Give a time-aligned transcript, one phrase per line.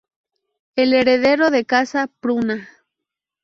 [0.75, 2.67] El Heredero de Casa Pruna